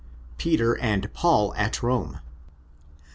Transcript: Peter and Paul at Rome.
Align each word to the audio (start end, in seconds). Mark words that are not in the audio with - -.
Peter 0.39 0.75
and 0.79 1.13
Paul 1.13 1.53
at 1.53 1.83
Rome. 1.83 2.21